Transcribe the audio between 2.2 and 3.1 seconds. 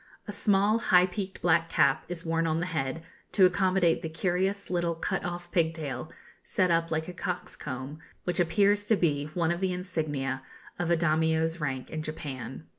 worn on the head,